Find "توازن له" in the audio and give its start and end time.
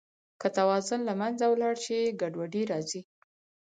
0.57-1.13